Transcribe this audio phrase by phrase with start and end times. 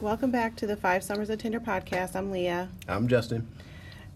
[0.00, 2.16] Welcome back to the Five Summers of Tinder podcast.
[2.16, 2.70] I'm Leah.
[2.88, 3.46] I'm Justin.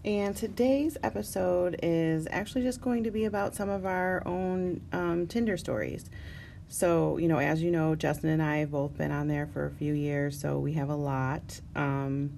[0.03, 5.27] And today's episode is actually just going to be about some of our own um,
[5.27, 6.09] Tinder stories.
[6.67, 9.67] So, you know, as you know, Justin and I have both been on there for
[9.67, 11.61] a few years, so we have a lot.
[11.75, 12.31] Um,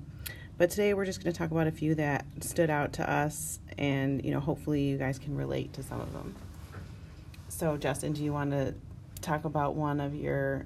[0.57, 3.61] but today we're just going to talk about a few that stood out to us,
[3.77, 6.35] and, you know, hopefully you guys can relate to some of them.
[7.47, 8.73] So, Justin, do you want to
[9.21, 10.65] talk about one of your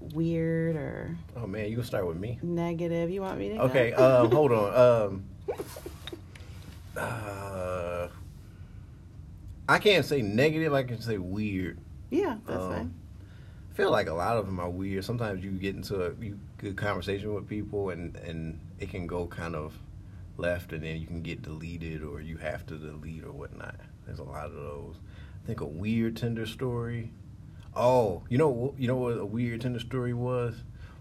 [0.00, 2.38] weird or Oh man, you can start with me.
[2.42, 3.10] negative?
[3.10, 3.62] You want me to?
[3.64, 5.10] Okay, um, hold on.
[5.10, 5.24] Um,
[6.96, 8.08] uh,
[9.68, 10.72] I can't say negative.
[10.72, 11.78] I can say weird.
[12.10, 12.94] yeah, that's um, fine.
[13.70, 15.04] I feel like a lot of them are weird.
[15.04, 19.26] Sometimes you get into a you, good conversation with people, and and it can go
[19.26, 19.74] kind of
[20.36, 23.76] left, and then you can get deleted, or you have to delete or whatnot.
[24.06, 24.96] There's a lot of those.
[25.44, 27.10] I think a weird Tinder story.
[27.74, 30.54] Oh, you know you know what a weird Tinder story was?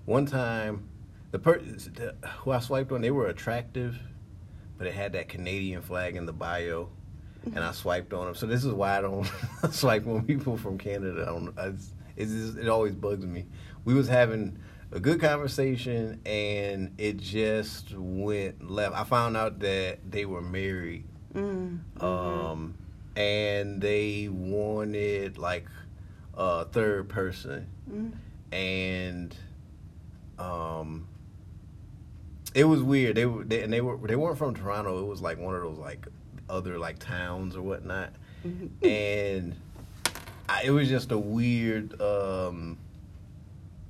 [0.05, 0.87] One time,
[1.31, 1.93] the person
[2.39, 3.97] who I swiped on, they were attractive,
[4.77, 6.89] but it had that Canadian flag in the bio,
[7.43, 8.35] and I swiped on them.
[8.35, 9.29] So this is why I don't
[9.71, 11.23] swipe on people from Canada.
[11.23, 11.73] I don't, I,
[12.17, 13.45] just, it always bugs me.
[13.83, 14.59] We was having
[14.91, 18.95] a good conversation, and it just went left.
[18.95, 22.75] I found out that they were married, Mm, um,
[23.15, 25.67] and they wanted like
[26.37, 27.67] a third person.
[27.91, 28.11] Mm,
[28.53, 29.35] and
[30.39, 31.07] um
[32.55, 33.15] it was weird.
[33.17, 34.99] They were they, and they were they weren't from toronto.
[34.99, 36.07] It was like one of those like
[36.49, 38.13] other like towns or whatnot.
[38.45, 38.69] Mhm.
[38.83, 39.55] and
[40.47, 42.77] I, it was just a weird um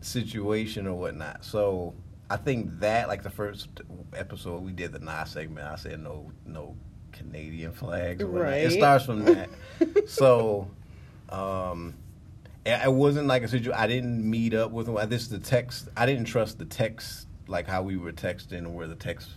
[0.02, 1.44] situation or whatnot.
[1.46, 1.94] So
[2.30, 3.70] i think that like the first
[4.14, 6.76] episode we did the Nas segment i said no no
[7.14, 8.54] canadian flags or whatnot.
[8.54, 9.50] it starts from that.
[10.08, 10.70] So
[11.30, 11.94] um
[12.68, 13.74] it wasn't like a situation.
[13.74, 14.96] I didn't meet up with him.
[15.10, 15.90] This is the text.
[15.96, 19.30] I didn't trust the text, like how we were texting and where the text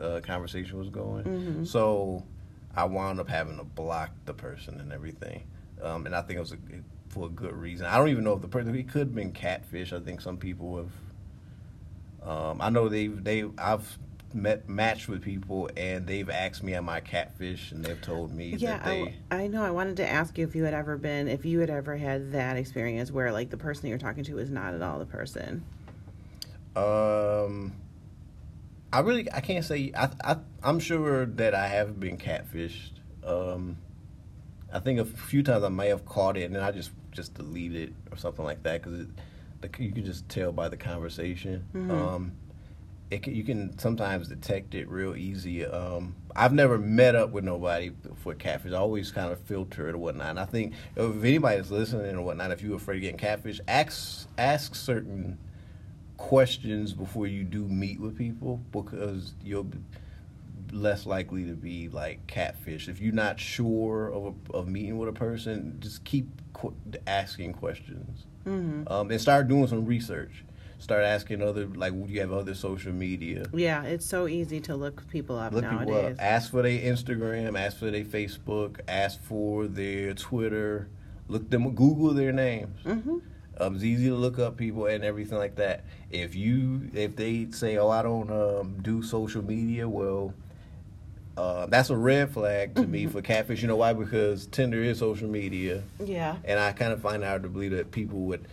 [0.00, 1.24] uh, conversation was going.
[1.24, 1.66] Mhm.
[1.66, 2.24] So
[2.76, 5.42] I wound up having to block the person and everything.
[5.82, 6.58] Um, and I think it was a,
[7.08, 7.86] for a good reason.
[7.86, 8.74] I don't even know if the person.
[8.74, 9.92] It could have been catfish.
[9.92, 10.92] I think some people have.
[12.28, 13.98] Um, I know they they I've
[14.34, 18.54] met matched with people and they've asked me am I catfish and they've told me
[18.56, 18.98] Yeah, that I, they.
[19.00, 19.62] w- I know.
[19.62, 22.32] I wanted to ask you if you had ever been, if you had ever had
[22.32, 25.64] that experience where like the person you're talking to is not at all the person.
[26.76, 27.72] Um,
[28.92, 32.92] I really I can't say I I I'm sure that I have been catfished.
[33.24, 33.78] Um,
[34.72, 37.34] I think a few times I may have caught it and then I just just
[37.34, 39.06] delete it or something like that because
[39.78, 41.64] you can just tell by the conversation.
[41.74, 41.90] Mhm.
[41.90, 42.32] Um,
[43.16, 45.64] can, you can sometimes detect it real easy.
[45.64, 48.72] Um, I've never met up with nobody for catfish.
[48.72, 50.30] I always kind of filter it or whatnot.
[50.30, 54.28] And I think if anybody's listening or whatnot, if you're afraid of getting catfish, ask
[54.36, 55.38] ask certain
[56.16, 59.78] questions before you do meet with people because you'll be
[60.72, 62.88] less likely to be like catfish.
[62.88, 66.74] If you're not sure of a, of meeting with a person, just keep qu-
[67.06, 68.90] asking questions Mm-hmm.
[68.90, 70.42] um, and start doing some research.
[70.78, 73.46] Start asking other like would you have other social media.
[73.52, 76.16] Yeah, it's so easy to look people up Look people nowadays.
[76.18, 76.24] up.
[76.24, 77.58] Ask for their Instagram.
[77.58, 78.80] Ask for their Facebook.
[78.86, 80.88] Ask for their Twitter.
[81.26, 81.74] Look them.
[81.74, 82.78] Google their names.
[82.84, 83.18] mm-hmm.
[83.60, 85.82] Um, it's easy to look up people and everything like that.
[86.12, 90.32] If you if they say, "Oh, I don't um, do social media," well,
[91.36, 93.60] uh, that's a red flag to me for catfish.
[93.62, 93.94] You know why?
[93.94, 96.36] Because Tinder is social media, Yeah.
[96.44, 98.46] and I kind of find out to believe that people would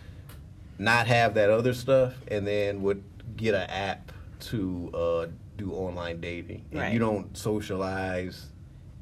[0.78, 3.02] not have that other stuff, and then would
[3.36, 5.26] get an app to uh,
[5.56, 6.92] do online dating, and Right.
[6.92, 8.46] you don't socialize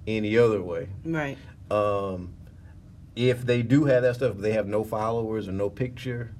[0.07, 1.37] any other way Right.
[1.71, 2.34] um,
[3.17, 6.31] if they do have that stuff, but they have no followers or no picture,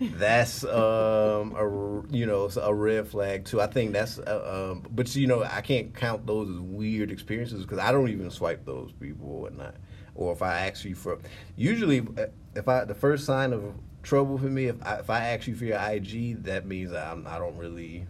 [0.00, 3.60] that's um, a you know a red flag too.
[3.60, 7.62] I think that's uh, um, but you know I can't count those as weird experiences
[7.64, 9.74] because I don't even swipe those people or whatnot.
[10.18, 11.18] Or if I ask you for,
[11.56, 15.28] usually uh, if I the first sign of trouble for me if I, if I
[15.28, 18.06] ask you for your IG, that means I'm I don't really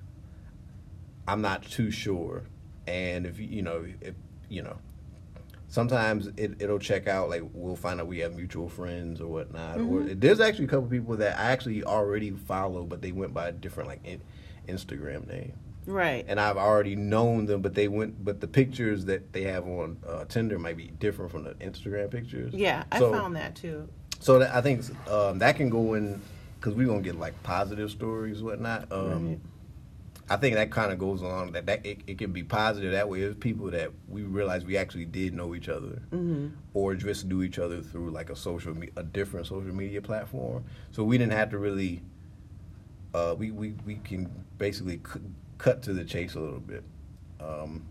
[1.28, 2.44] I'm not too sure.
[2.86, 4.14] And if you know if
[4.48, 4.78] you know
[5.68, 9.78] sometimes it, it'll check out like we'll find out we have mutual friends or whatnot.
[9.78, 13.48] Or there's actually a couple people that i actually already follow but they went by
[13.48, 14.22] a different like in,
[14.66, 15.52] instagram name
[15.86, 16.24] Right.
[16.28, 19.96] and i've already known them but they went but the pictures that they have on
[20.06, 23.88] uh, tinder might be different from the instagram pictures yeah, I found that too.
[24.20, 26.20] so that, i think um, that can go in
[26.60, 29.38] because we're gonna get like positive stories whatnot um, Right.
[30.30, 33.08] I think that kind of goes on that that it, it can be positive that
[33.08, 33.20] way.
[33.20, 36.48] There's people that we realize we actually did know each other, Mm-hmm.
[36.74, 40.64] or just knew each other through like a social me- a different social media platform.
[40.92, 42.02] So we didn't have to really
[43.14, 45.00] uh, we, we we can basically
[45.58, 46.82] cut to the chase a little bit.
[47.40, 47.84] Um,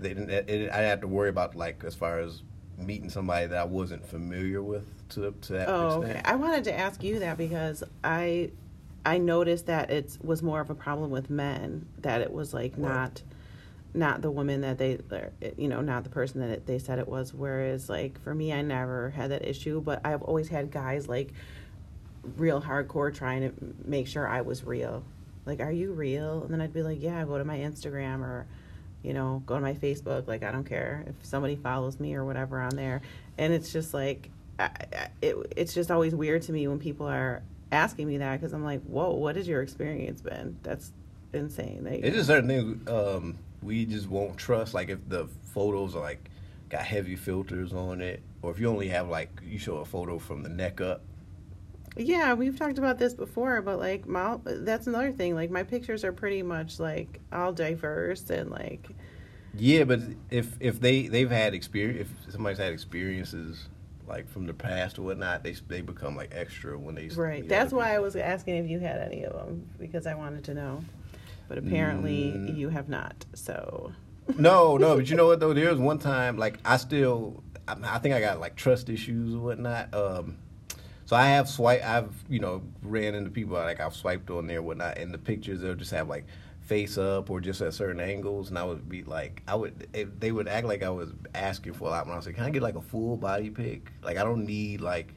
[0.00, 0.30] they didn't.
[0.30, 2.42] It, it, I have to worry about like as far as
[2.76, 6.18] meeting somebody that I wasn't familiar with to to that Oh, extent.
[6.18, 6.22] okay.
[6.24, 8.50] I wanted to ask you that because I
[9.04, 12.74] I noticed that it was more of a problem with men that it was like
[12.76, 12.88] What?
[12.88, 13.22] not
[13.94, 16.98] not the woman that they or, you know not the person that it, they said
[16.98, 20.70] it was whereas like for me I never had that issue but I've always had
[20.70, 21.32] guys like
[22.36, 23.52] real hardcore trying to
[23.86, 25.02] make sure I was real
[25.48, 28.46] like are you real and then I'd be like yeah go to my Instagram or
[29.02, 32.24] you know go to my Facebook like I don't care if somebody follows me or
[32.24, 33.00] whatever on there
[33.36, 34.30] and it's just like
[34.60, 34.70] I,
[35.22, 38.64] it, it's just always weird to me when people are asking me that because I'm
[38.64, 40.92] like whoa what has your experience been that's
[41.32, 44.74] insane like, It's just certain things um, we just won't trust.
[44.74, 46.30] Like if the photos are like
[46.68, 50.18] got heavy filters on it, or if you only have like you show a photo
[50.18, 51.02] from the neck up.
[51.98, 55.34] Yeah, we've talked about this before, but like my that's another thing.
[55.34, 58.88] Like my pictures are pretty much like all diverse and like
[59.54, 60.00] Yeah, but
[60.30, 63.68] if if they they've had experience, if somebody's had experiences
[64.06, 67.46] like from the past or whatnot, they they become like extra when they right.
[67.48, 70.54] That's why I was asking if you had any of them because I wanted to
[70.54, 70.84] know.
[71.48, 72.56] But apparently Mm.
[72.56, 73.24] you have not.
[73.34, 73.92] So
[74.36, 75.52] No, no, but you know what though?
[75.52, 79.34] There was one time like I still, I, I think I got like trust issues
[79.34, 79.92] or whatnot.
[79.94, 80.36] Um,
[81.08, 84.58] so I have swipe, I've you know ran into people like I've swiped on there
[84.58, 86.26] and whatnot, and the pictures they'll just have like
[86.60, 90.20] face up or just at certain angles, and I would be like, I would, it,
[90.20, 92.44] they would act like I was asking for a lot when I was like, can
[92.44, 93.90] I get like a full body pic?
[94.02, 95.14] Like I don't need like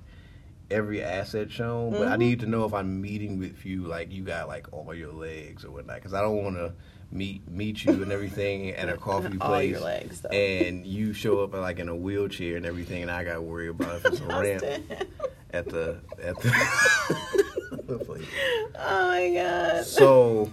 [0.70, 2.20] every asset shown, but I Mhm.
[2.20, 5.66] need to know if I'm meeting with you, like you got like all your legs
[5.66, 6.72] or whatnot, because I don't want to
[7.12, 11.44] meet meet you and everything at a coffee place, All your legs, and you show
[11.44, 14.22] up like in a wheelchair and everything, and I got to worry about if it's
[14.22, 14.64] a ramp
[15.54, 16.52] at the at the
[18.76, 19.86] oh my god.
[19.86, 20.52] So.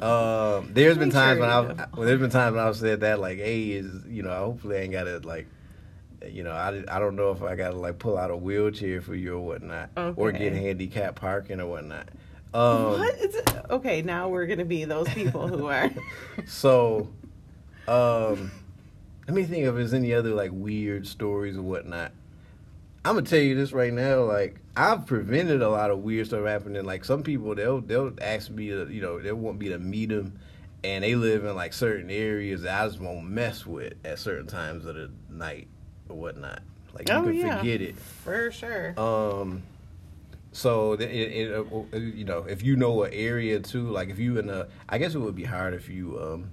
[0.00, 1.86] Um, there's been times sure when I've know.
[1.96, 4.80] well, there's been times when I've said that like, hey, is you know, hopefully I
[4.80, 5.46] ain't gotta like,
[6.28, 9.14] you know, I, I don't know if I gotta like pull out a wheelchair for
[9.14, 12.08] you or whatnot, or get handicap parking or whatnot.
[12.54, 13.50] Um, what is it?
[13.68, 15.90] Okay, now we're gonna be those people who are.
[16.46, 17.08] So,
[17.88, 18.52] um,
[19.26, 22.12] let me think if there's any other like weird stories or whatnot.
[23.06, 24.24] I'm gonna tell you this right now.
[24.24, 26.84] Like I've prevented a lot of weird stuff happening.
[26.84, 30.08] Like some people, they'll they'll ask me to, you know, they want me to meet
[30.08, 30.38] them,
[30.82, 34.48] and they live in like certain areas that I just won't mess with at certain
[34.48, 35.68] times of the night
[36.08, 36.62] or whatnot.
[36.94, 37.58] Like you Oh, can yeah.
[37.58, 37.96] forget it.
[37.96, 38.98] For sure.
[38.98, 39.62] Um,
[40.52, 44.38] so it, it, uh, you know, if you know an area too, like if you
[44.38, 46.50] in a, I guess it would be hard if you um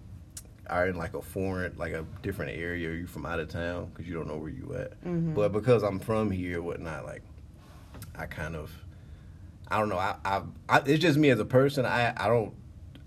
[0.69, 4.07] are in like a foreign, like a different area, you from out of town because
[4.07, 5.01] you don't know where you at.
[5.03, 5.33] Mhm.
[5.33, 7.21] But because I'm from here, whatnot, like
[8.15, 8.71] I kind of,
[9.69, 11.85] I don't know, I, I, I it's just me as a person.
[11.85, 12.53] I, I don't,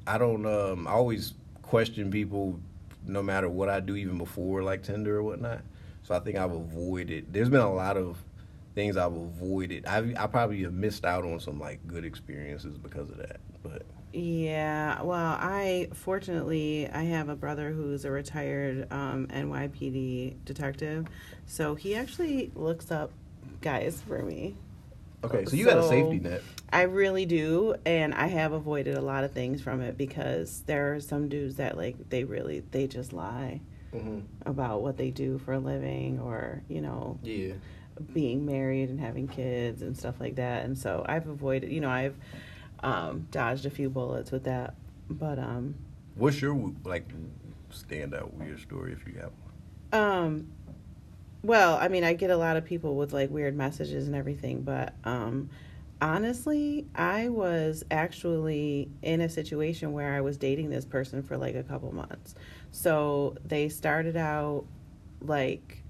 [0.07, 2.61] I don't, um, I always question people,
[3.07, 5.61] no matter what I do, even before like Tinder or whatnot.
[6.03, 7.33] So I think I've avoided.
[7.33, 8.17] There's been a lot of
[8.75, 9.87] things I've avoided.
[9.87, 13.41] I I probably have missed out on some like good experiences because of that.
[13.63, 13.83] But
[14.17, 21.07] Yeah, well, I fortunately I have a brother who's a retired um, NYPD detective,
[21.45, 23.11] so he actually looks up
[23.61, 24.57] guys for me.
[25.23, 26.41] okay, so you got a safety net.
[26.73, 30.95] I really do, and I have avoided a lot of things from it because there
[30.95, 33.61] are some dudes that like they really they just lie
[33.95, 34.21] Mm-hmm.
[34.47, 37.53] about what they do for a living or you know Yeah.
[38.15, 40.65] being married and having kids and stuff like that.
[40.65, 42.17] And so I've avoided, you know, I've
[42.81, 44.75] um, dodged a few bullets with that.
[45.09, 45.75] But um,
[46.15, 47.09] What's your like
[47.73, 49.31] standout weird story if you have
[49.93, 50.03] one?
[50.03, 50.49] um,
[51.43, 54.63] well, I mean, I get a lot of people with like weird messages and everything,
[54.63, 55.49] but um,
[56.01, 61.55] honestly, I was actually in a situation where I was dating this person for like
[61.55, 62.35] a couple months.
[62.73, 64.65] So they started out
[65.21, 65.83] like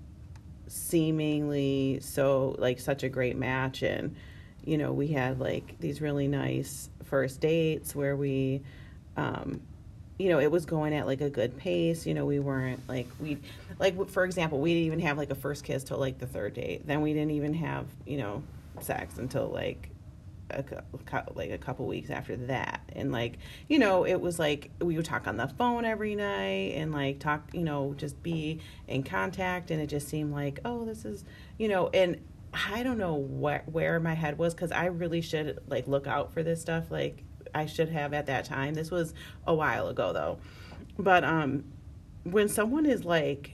[0.68, 4.14] seemingly so like such a great match and
[4.66, 8.60] you know we had like these really nice first dates where we
[9.16, 9.60] um
[10.18, 13.06] you know it was going at like a good pace you know we weren't like
[13.20, 13.38] we
[13.78, 16.54] like for example we didn't even have like a first kiss till like the third
[16.54, 16.86] date.
[16.86, 18.42] Then we didn't even have you know
[18.80, 19.90] sex until like
[20.50, 20.62] a,
[21.34, 22.80] like a couple weeks after that.
[22.94, 26.74] And like you know it was like we would talk on the phone every night
[26.76, 29.70] and like talk you know just be in contact.
[29.70, 31.24] And it just seemed like oh this is
[31.58, 32.20] you know and
[32.70, 36.32] i don't know where where my head was because i really should like look out
[36.32, 37.22] for this stuff like
[37.54, 39.12] i should have at that time this was
[39.46, 40.38] a while ago though
[40.98, 41.64] but um
[42.24, 43.52] when someone is like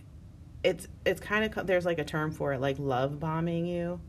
[0.63, 4.01] it's it's kind of there's like a term for it like love bombing you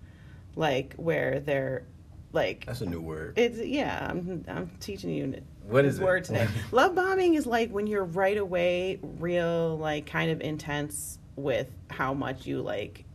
[0.56, 1.84] like where they're
[2.32, 3.38] like That's a new word.
[3.38, 4.08] it's yeah.
[4.10, 6.04] I'm I'm teaching you What is it?
[6.04, 6.48] word today.
[6.72, 12.12] Love bombing is like when you're right away real like kind of intense with how
[12.16, 13.06] much you like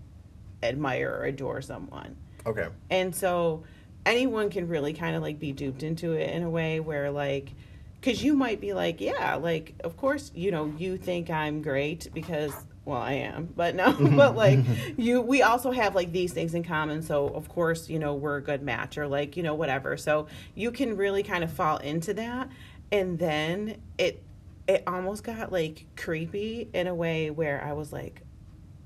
[0.62, 2.16] admire or adore someone.
[2.46, 2.68] Okay.
[2.90, 3.64] And so
[4.06, 7.52] anyone can really kind of like be duped into it in a way where like
[8.00, 12.08] cuz you might be like, yeah, like of course, you know, you think I'm great
[12.14, 12.52] because
[12.84, 13.52] well, I am.
[13.54, 14.60] But no, but like
[14.96, 18.36] you we also have like these things in common, so of course, you know, we're
[18.36, 19.96] a good match or like, you know, whatever.
[19.96, 22.48] So you can really kind of fall into that
[22.90, 24.22] and then it
[24.66, 28.22] it almost got like creepy in a way where I was like,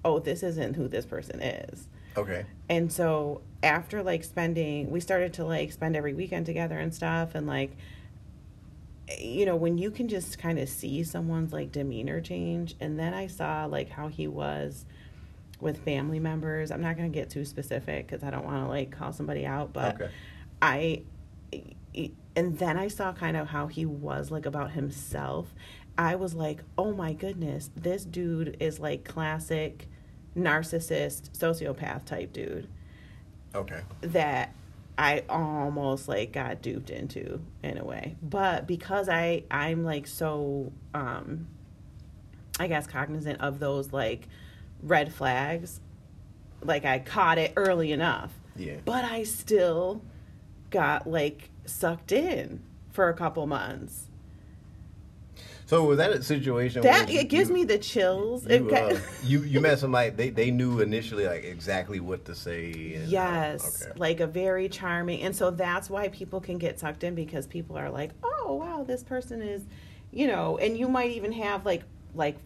[0.04, 2.44] "Oh, this isn't who this person is." Okay.
[2.68, 7.34] And so after like spending, we started to like spend every weekend together and stuff.
[7.34, 7.76] And like,
[9.18, 12.74] you know, when you can just kind of see someone's like demeanor change.
[12.80, 14.84] And then I saw like how he was
[15.60, 16.70] with family members.
[16.70, 19.46] I'm not going to get too specific because I don't want to like call somebody
[19.46, 20.10] out, but Okay.
[20.60, 21.02] I,
[22.36, 25.54] and then I saw kind of how he was like about himself.
[25.96, 29.88] I was like, oh my goodness, this dude is like classic
[30.36, 32.68] narcissist, sociopath type dude
[33.54, 33.80] Okay.
[34.00, 34.54] that
[34.96, 38.16] I almost like got duped into in a way.
[38.22, 41.46] But because I I'm like so um
[42.60, 44.28] I guess cognizant of those like
[44.82, 45.80] red flags,
[46.62, 48.32] like I caught it early enough.
[48.56, 48.76] Yeah.
[48.84, 50.02] But I still
[50.70, 54.08] got like sucked in for a couple months.
[55.66, 58.44] So was that a situation That where it gives you- me the chills.
[58.46, 62.34] you, It uh, you you met somebody they they knew initially like exactly what to
[62.34, 62.94] say.
[62.96, 63.98] And, uh, Yes, okay.
[63.98, 67.78] like a very charming, and so that's why people can get sucked in because people
[67.78, 69.62] are like, "Oh, wow, this person is,"
[70.10, 71.82] you know, and you might even have like
[72.14, 72.36] like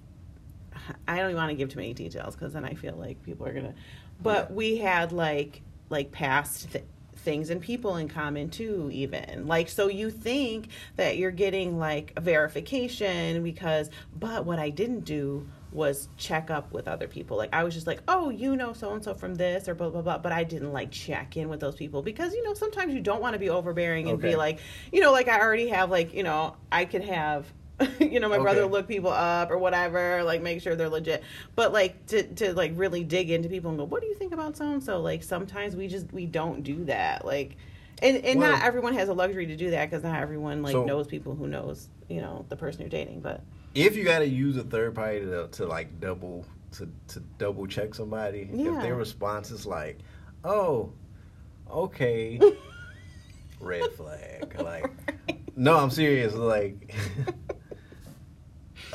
[1.09, 3.47] I don't even want to give too many details because then I feel like people
[3.47, 3.75] are gonna.
[4.23, 4.55] But Yeah.
[4.57, 6.85] we had like like past th-
[7.26, 12.18] things and people in common too, even like so you think that you're getting like
[12.18, 17.37] verification because, but what I didn't do was check up with other people.
[17.37, 19.90] Like I was just like, oh, you know, so and so from this or blah
[19.90, 20.18] blah blah.
[20.18, 23.21] But I didn't like check in with those people because you know sometimes you don't
[23.21, 24.30] want to be overbearing and Okay.
[24.30, 24.61] be like,
[24.92, 27.52] you know, like I already have like you know I could have.
[28.00, 28.73] you know, my brother Okay.
[28.73, 31.23] look people up or whatever, like make sure they're legit.
[31.54, 34.33] But like to to like really dig into people and go, what do you think
[34.33, 35.00] about so and so?
[35.00, 37.25] Like sometimes we just we don't do that.
[37.25, 37.56] Like,
[38.02, 40.73] and and Well- not everyone has a luxury to do that because not everyone like
[40.73, 43.21] So- knows people who knows you know the person you're dating.
[43.21, 43.42] But
[43.75, 47.66] if you got to use a third party to, to like double to, to double
[47.66, 48.76] check somebody, Yeah.
[48.76, 49.99] if their response is like,
[50.45, 50.92] "Oh,
[51.71, 52.40] okay,"
[53.61, 54.54] red flag.
[54.61, 54.90] Like,
[55.56, 56.35] no, I'm serious.
[56.35, 56.95] Like,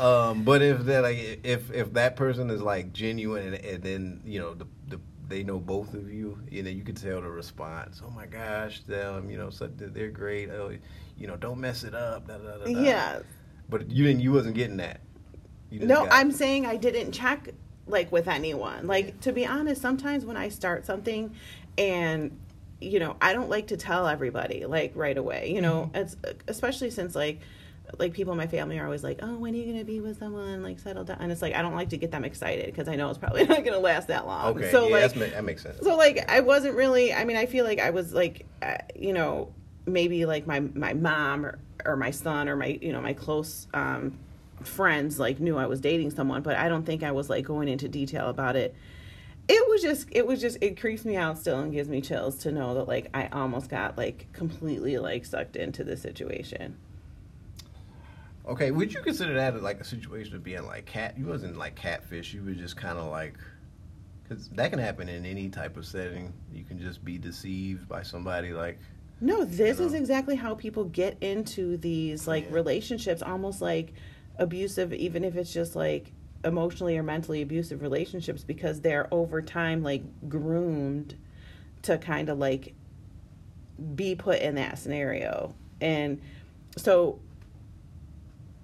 [0.02, 4.22] um, but if that like if if that person is like genuine and, and then
[4.26, 5.00] you know the the
[5.32, 8.02] they know both of you, you know, you can tell the response.
[8.06, 10.50] Oh my gosh, them, you know, so they're great.
[10.50, 10.76] Oh,
[11.18, 12.28] you know, don't mess it up.
[12.28, 13.20] Da, da, da, yeah,
[13.70, 14.20] But you didn't.
[14.20, 15.00] You wasn't getting that.
[15.72, 17.50] No, I'm saying I didn't check
[17.88, 18.88] like with anyone.
[18.88, 21.34] Like to be honest, sometimes when I start something
[21.78, 22.38] and
[22.82, 25.52] you know, I don't like to tell everybody like right away.
[25.54, 26.18] You know, it's
[26.48, 27.40] especially since like
[28.00, 30.20] like people in my family are always like, "Oh, when are you gonna be with
[30.20, 30.64] someone?
[30.64, 32.96] Like settle down." And it's like I don't like to get them excited because I
[32.96, 34.58] know it's probably not gonna last that long.
[34.58, 34.72] Okay.
[34.72, 35.80] So yeah, like, that's, that makes sense.
[35.82, 37.14] so like I wasn't really.
[37.14, 39.54] I mean, I feel like I was like, uh, you know,
[39.86, 43.68] maybe like my my mom or or my son or my you know my close
[43.74, 44.18] um,
[44.64, 47.68] friends like knew I was dating someone, but I don't think I was like going
[47.68, 48.76] into detail about it.
[49.48, 52.38] It was just it was just it creeps me out still and gives me chills
[52.40, 56.78] to know that like I almost got like completely like sucked into the situation.
[58.52, 58.72] Okay.
[58.72, 61.18] Would you consider that like a situation of being like cat?
[61.18, 62.34] You wasn't like catfish.
[62.34, 63.38] You were just kind of like.
[64.24, 66.34] Because that can happen in any type of setting.
[66.54, 68.78] You can just be deceived by somebody like.
[69.22, 72.56] No, this You is exactly how people get into these like Yeah.
[72.56, 73.94] relationships, almost like
[74.38, 76.12] abusive, even if it's just like
[76.44, 81.16] emotionally or mentally abusive relationships, because they're over time like groomed
[81.84, 82.74] to kind of like
[83.96, 85.54] be put in that scenario.
[85.80, 86.20] And
[86.76, 87.20] so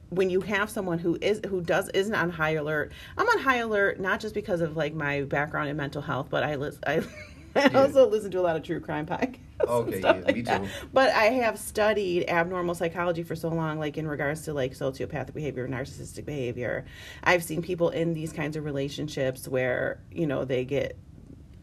[0.09, 3.57] when you have someone who is who does isn't on high alert, I'm on high
[3.57, 7.01] alert not just because of like my background in mental health, but I listen I,
[7.55, 7.81] I Yeah.
[7.81, 9.39] also listen to a lot of true crime podcasts.
[9.67, 10.61] Okay, yeah, like me that.
[10.61, 10.69] too.
[10.93, 15.33] But I have studied abnormal psychology for so long, like in regards to like sociopathic
[15.33, 16.85] behavior, narcissistic behavior.
[17.23, 20.97] I've seen people in these kinds of relationships where you know they get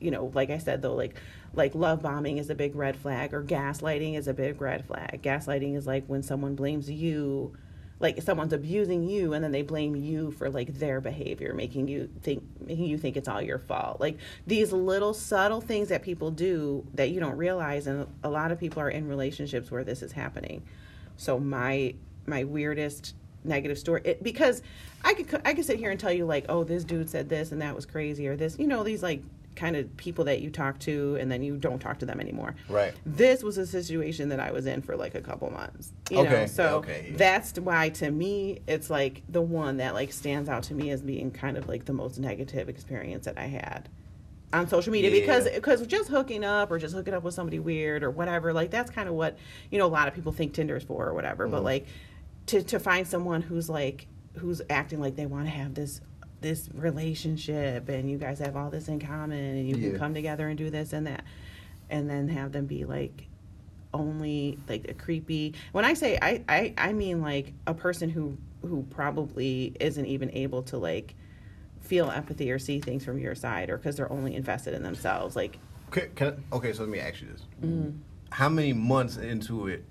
[0.01, 1.17] you know, like I said though, like
[1.55, 5.23] like love bombing is a big red flag or gaslighting is a big red flag.
[5.23, 7.57] Gaslighting is like when someone blames you
[8.05, 12.07] like someone's abusing you and then they blame you for like their behavior making you
[12.21, 13.99] think making you think it's all your fault.
[13.99, 18.53] Like these little subtle things that people do that you don't realize and a lot
[18.53, 20.63] of people are in relationships where this is happening.
[21.17, 21.95] So my
[22.27, 24.63] my weirdest negative story it, because
[25.05, 27.53] i could i could sit here and tell you like oh this dude said this
[27.53, 29.23] and that was crazy or this you know these like
[29.57, 32.55] kind of people that you talk to and then you don't talk to them anymore.
[32.69, 32.93] Right.
[33.07, 35.93] This was a situation that I was in for like a couple months.
[36.11, 36.47] You Okay, know?
[36.47, 40.75] So okay, that's why to me it's like the one that like stands out to
[40.75, 43.89] me as being kind of like the most negative experience that I had
[44.53, 45.21] on social media Yeah.
[45.21, 48.71] because because just hooking up or just hooking up with somebody weird or whatever like
[48.71, 49.37] that's kind of what
[49.71, 51.65] you know a lot of people think Tinder's for or whatever but Mm-hmm.
[51.65, 51.87] like
[52.47, 54.07] to to find someone who's like
[54.39, 56.01] who's acting like they want to have this
[56.41, 59.91] this relationship and you guys have all this in common and you Yeah.
[59.91, 61.25] can come together and do this and that
[61.91, 63.27] and then have them be like
[63.93, 68.37] only like a creepy when i say I, I i mean like a person who
[68.63, 71.15] who probably isn't even able to like
[71.81, 75.37] feel empathy or see things from your side or because they're only invested in themselves
[75.37, 75.59] like
[75.93, 77.91] Can, can I- okay, so let me ask you this: Mm-hmm.
[78.31, 79.85] How many months into it,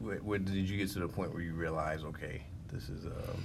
[0.00, 3.42] where, where did you get to the point where you realize, okay, this is um,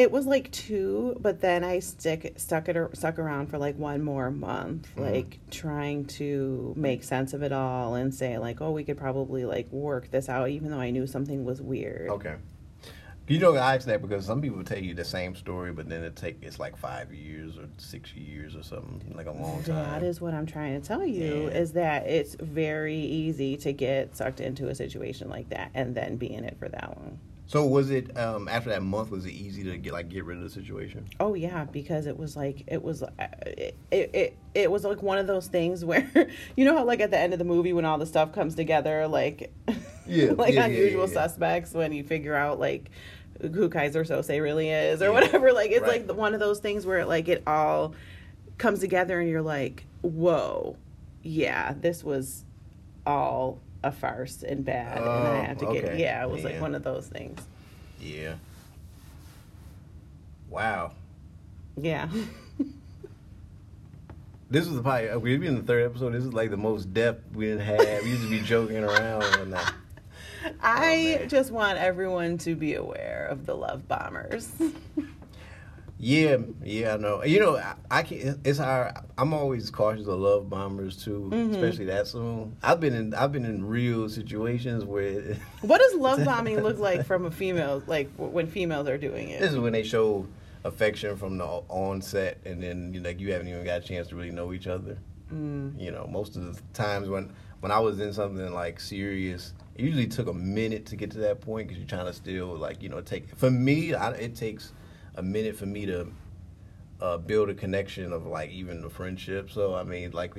[0.00, 3.76] it was like two but then i stick stuck it ar- stuck around for like
[3.76, 5.02] one more month mm-hmm.
[5.02, 9.44] like trying to make sense of it all and say like oh we could probably
[9.44, 12.36] like work this out even though i knew something was weird okay?
[13.28, 16.02] You know, I ask that because some people tell you the same story, but then
[16.02, 19.76] it take it's like five years or six years or something, like a long time.
[19.76, 21.56] That is what I'm trying to tell you Yeah.
[21.60, 26.16] is that it's very easy to get sucked into a situation like that and then
[26.16, 27.20] be in it for that long.
[27.50, 29.10] So was it um, after that month?
[29.10, 31.08] Was it easy to get like get rid of the situation?
[31.18, 35.02] Oh yeah, because it was like it was uh, it, it it it was like
[35.02, 36.08] one of those things where
[36.54, 38.54] you know how like at the end of the movie when all the stuff comes
[38.54, 39.52] together like
[40.06, 41.06] Yeah, like yeah, on yeah, yeah.
[41.06, 42.88] Suspects when you figure out like
[43.40, 46.06] who Keyser Söze really is or whatever like it's Right.
[46.06, 47.96] like one of those things where like it all
[48.58, 50.76] comes together and you're like whoa
[51.24, 52.44] yeah this was
[53.04, 56.00] all a farce and bad and I Oh, have to get okay.
[56.00, 57.40] yeah it was like one of those things
[58.00, 58.34] Yeah.
[60.48, 60.92] Wow.
[61.76, 62.08] yeah
[64.50, 66.10] This was the probably uh, we've been in the third episode.
[66.10, 68.02] This is like the most depth we didn't have.
[68.02, 69.74] We used to be joking around and whatnot.
[70.60, 74.50] I Oh, just want everyone to be aware of the love bombers.
[76.02, 77.22] Yeah, yeah, I know.
[77.22, 78.40] You know, I, I can.
[78.44, 78.94] It's hard.
[79.18, 81.54] I'm always cautious of love bombers too, Mm-hmm.
[81.54, 82.56] especially that soon.
[82.62, 83.14] I've been in.
[83.14, 87.82] I've been in real situations where what does love bombing look like from a female,
[87.86, 89.40] like when females are doing it.
[89.40, 90.26] this is when they show
[90.64, 94.08] affection from the onset, and then you know, like you haven't even got a chance
[94.08, 94.96] to really know each other.
[95.32, 95.78] Mm.
[95.78, 99.84] You know, most of the times when when I was in something like serious, it
[99.84, 102.82] usually took a minute to get to that point because you're trying to still like
[102.82, 103.36] you know take.
[103.36, 104.72] For me, I, it takes
[105.20, 106.08] a minute for me to
[107.00, 109.50] uh, build a connection of like even the friendship.
[109.50, 110.34] So I mean, like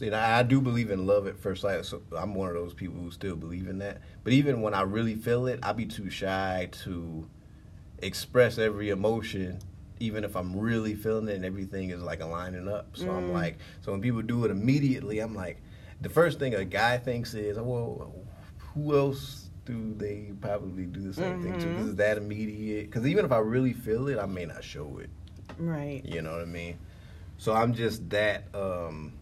[0.00, 1.84] you know, I do believe in love at first sight.
[1.86, 4.02] So I'm one of those people who still believe in that.
[4.24, 7.28] But even when I really feel it, I be too shy to
[7.98, 9.58] express every emotion.
[9.98, 13.56] Even if I'm really feeling it and everything is like aligning up, so I'm like,
[13.80, 15.62] so when people do it immediately, I'm like,
[16.02, 18.14] the first thing a guy thinks is, well,
[18.74, 21.66] who else do they probably do the same thing to?
[21.66, 22.86] Because it's that immediate.
[22.86, 25.10] Because even if I really feel it, I may not show it.
[25.58, 26.02] Right.
[26.04, 26.78] You know what I mean?
[27.36, 29.12] So I'm just that um,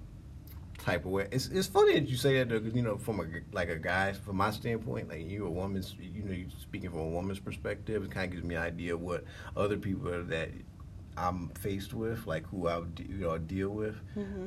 [0.79, 1.27] type of way.
[1.33, 4.13] It's it's funny that you say that because you know from a like a guy
[4.13, 8.05] from my standpoint, like you a woman's you know you speaking from a woman's perspective,
[8.05, 9.25] it kind of gives me an idea of what
[9.57, 10.51] other people are that
[11.17, 13.97] I'm faced with, like who I would, you know deal with,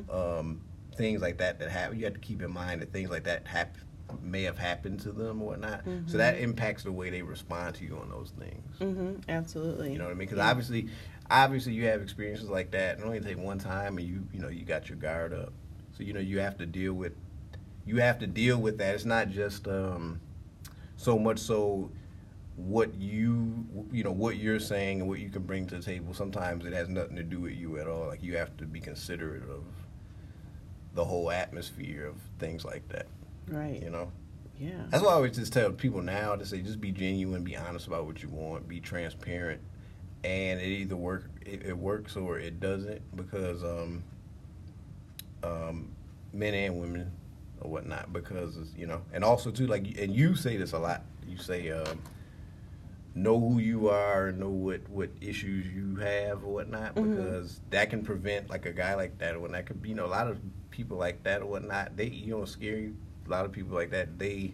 [0.09, 0.61] um,
[0.95, 1.97] things like that that happen.
[1.97, 3.81] You have to keep in mind that things like that happen
[4.21, 5.83] may have happened to them or whatnot.
[6.05, 8.77] So that impacts the way they respond to you on those things.
[8.79, 9.91] hmm Absolutely.
[9.91, 10.27] You know what I mean?
[10.27, 10.87] Because obviously,
[11.29, 12.95] obviously, you have experiences like that.
[12.95, 15.53] And it only take one time, and you you know you got your guard up.
[15.97, 17.13] So you know you have to deal with
[17.85, 18.95] you have to deal with that.
[18.95, 20.19] It's not just um,
[20.97, 21.89] so much so
[22.57, 26.13] what you you know what you're saying and what you can bring to the table.
[26.13, 28.07] Sometimes it has nothing to do with you at all.
[28.07, 29.63] Like you have to be considerate of
[30.93, 33.05] the whole atmosphere of things like that.
[33.47, 33.81] Right.
[33.81, 34.11] You know.
[34.59, 34.71] Yeah.
[34.89, 37.85] That's why I always just tell people now to say just be genuine, be honest
[37.85, 39.61] about what you want, be transparent,
[40.23, 44.03] and it either work it, it works or it doesn't because um,
[45.43, 45.91] um,
[46.33, 47.11] men and women
[47.61, 51.03] or whatnot because you know and also too like and you say this a lot
[51.27, 52.01] you say um,
[53.15, 58.03] know who you are know what what issues you have or whatnot because that can
[58.03, 60.27] prevent like a guy like that or when that could be you know a lot
[60.27, 62.93] of people like that or whatnot they you know scary
[63.27, 64.53] a lot of people like that they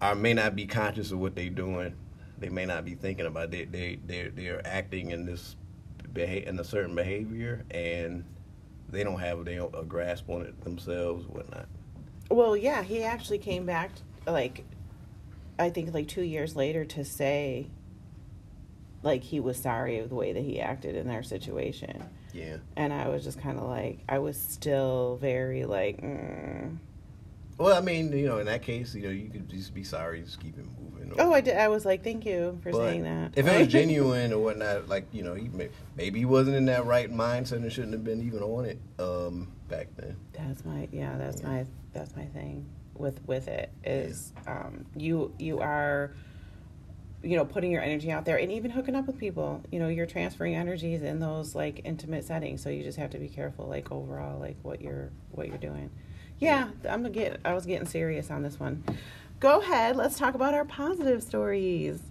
[0.00, 1.94] are may not be conscious of what they're doing.
[2.38, 3.70] They may not be thinking about it.
[3.70, 5.56] They they they're acting in this
[6.12, 8.24] beha- in a certain behavior, and
[8.88, 11.66] they don't have they don't, a grasp on it themselves, whatnot.
[12.30, 13.90] Well, yeah, he actually came back
[14.26, 14.64] like
[15.58, 17.68] I think like 2 years later to say
[19.02, 22.02] like he was sorry of the way that he acted in their situation.
[22.32, 22.58] Yeah.
[22.76, 26.76] And I was just kind of like I was still very like mm.
[27.60, 30.22] Well, I mean, you know, in that case, you know, you could just be sorry,
[30.22, 31.12] just keep it moving.
[31.18, 31.58] Oh, I did.
[31.58, 33.32] I was like, thank you for saying that.
[33.36, 36.64] If it was genuine or whatnot, like you know, he may, maybe he wasn't in
[36.66, 40.16] that right mindset and shouldn't have been even on it um, back then.
[40.32, 41.18] That's my yeah.
[41.18, 41.48] That's Yeah.
[41.48, 46.14] my that's my thing with with it is um, you you are
[47.22, 49.62] you know putting your energy out there and even hooking up with people.
[49.70, 52.62] You know you're transferring energies in those like intimate settings.
[52.62, 55.90] So you just have to be careful like overall like what you're what you're doing.
[56.40, 57.40] Yeah, I'm gonna get.
[57.44, 58.82] I was getting serious on this one.
[59.38, 59.96] Go ahead.
[59.96, 62.00] Let's talk about our positive stories.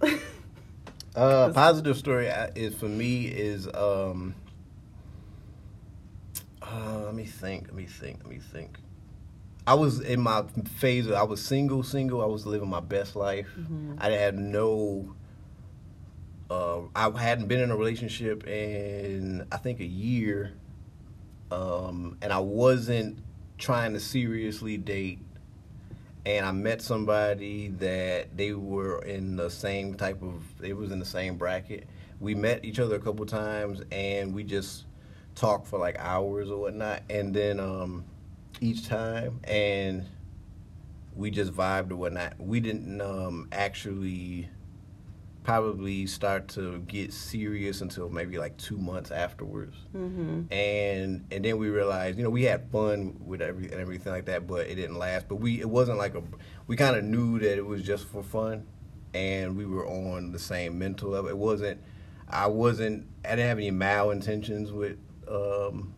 [1.12, 4.32] Uh, positive story uh, is for me is um.
[6.62, 7.64] Uh, let me think.
[7.64, 8.20] Let me think.
[8.22, 8.78] Let me think.
[9.66, 10.44] I was in my
[10.76, 11.08] phase.
[11.08, 12.22] Of, I was single, single.
[12.22, 13.48] I was living my best life.
[13.98, 15.16] I had no.
[16.48, 20.52] Uh, I hadn't been in a relationship in I think a year,
[21.50, 23.18] um, and I wasn't
[23.60, 25.20] trying to seriously date.
[26.26, 30.42] And I met somebody that they were in the same type of.
[30.62, 31.86] it was in the same bracket.
[32.18, 34.84] We met each other a couple times, and we just
[35.34, 37.02] talked for like hours or whatnot.
[37.08, 38.04] And then um,
[38.60, 40.04] each time, and
[41.14, 42.34] we just vibed or whatnot.
[42.38, 44.50] We didn't um, actually
[45.42, 49.76] probably start to get serious until maybe like two months afterwards.
[49.94, 50.52] mm-hmm.
[50.52, 54.26] And and then we realized, you know, we had fun with every and everything like
[54.26, 55.28] that, but it didn't last.
[55.28, 56.22] But we it wasn't like a
[56.66, 58.66] we kind of knew that it was just for fun,
[59.14, 61.30] and we were on the same mental level.
[61.30, 61.80] It wasn't.
[62.28, 63.06] I wasn't.
[63.24, 64.98] I didn't have any malintentions with
[65.28, 65.94] um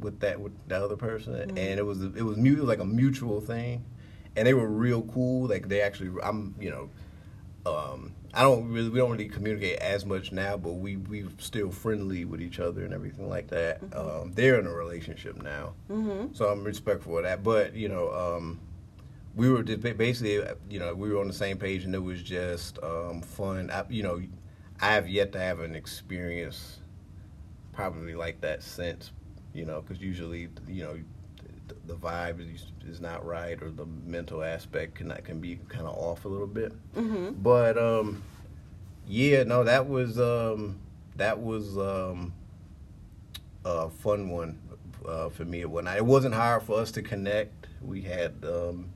[0.00, 3.40] with that with the other person, and it was it was mu- like a mutual
[3.40, 3.84] thing,
[4.36, 5.48] and they were real cool.
[5.48, 6.90] Like they actually, I'm you know.
[7.66, 11.70] Um, I don't really, we don't really communicate as much now, but we we still
[11.70, 13.80] friendly with each other and everything like that.
[13.94, 16.34] Um, they're in a relationship now, Mm-hmm.
[16.34, 17.42] so I'm respectful of that.
[17.42, 18.60] But you know, um,
[19.34, 22.22] we were just basically, you know, we were on the same page, and it was
[22.22, 23.70] just um, fun.
[23.70, 24.20] I, you know,
[24.82, 26.80] I have yet to have an experience
[27.72, 29.12] probably like that since,
[29.54, 30.98] you know, because usually, you know,
[31.86, 35.96] the, vibe is, is not right or the mental aspect can can be kind of
[35.96, 36.72] off a little bit.
[36.94, 37.42] Mm-hmm.
[37.42, 38.22] But um,
[39.06, 40.78] yeah, no, that was um,
[41.16, 42.32] that was um,
[43.64, 44.58] a fun one
[45.06, 45.64] uh, for me.
[45.64, 48.90] When I, it wasn't hard for us to connect, we had um,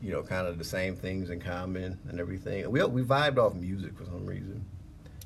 [0.00, 2.70] you know kind of the same things in common and everything.
[2.70, 4.64] We we vibed off music for some reason.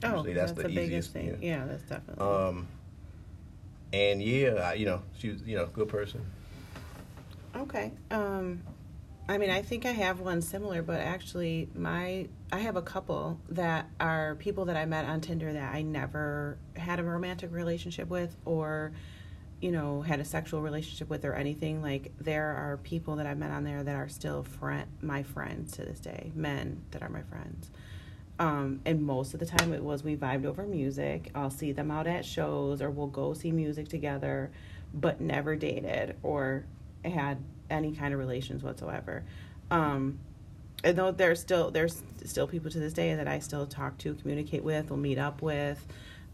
[0.03, 1.43] Oh, Usually that's, that's the, the biggest easiest, thing.
[1.43, 1.59] yeah.
[1.59, 2.27] Yeah, that's definitely.
[2.27, 2.69] Um,
[3.93, 6.25] and yeah, I, you know, she was you know good person.
[7.57, 7.93] Okay.
[8.11, 8.63] Um,
[9.29, 13.41] I mean, I think I have one similar, but actually, my I have a couple
[13.49, 18.09] that are people that I met on Tinder that I never had a romantic relationship
[18.09, 18.93] with, or
[19.61, 21.81] you know, had a sexual relationship with, or anything.
[21.81, 25.73] Like there are people that I met on there that are still friend my friends
[25.73, 27.71] to this day, men that are my friends.
[28.39, 31.31] Um, and most of the time it was we vibed over music.
[31.35, 34.51] I'll see them out at shows or we'll go see music together,
[34.93, 36.65] but never dated or
[37.11, 37.39] had
[37.71, 39.25] any kind of relations whatsoever.
[39.71, 40.19] Um,
[40.83, 44.15] and though there's still there's still people to this day that I still talk to,
[44.15, 45.87] communicate with, will meet up with.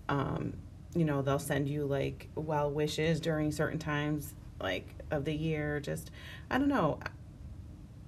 [0.08, 0.54] Um,
[0.94, 5.80] you know, they'll send you like well wishes during certain times like of the year.
[5.80, 6.10] Just
[6.50, 6.98] I don't know.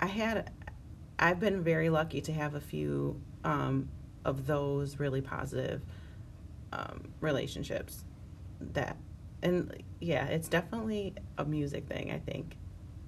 [0.00, 0.50] I had
[1.18, 3.88] I've been very lucky to have a few um,
[4.24, 5.82] of those really positive
[6.72, 8.04] um, relationships.
[8.60, 8.96] That
[9.42, 12.10] and yeah, it's definitely a music thing.
[12.10, 12.56] I think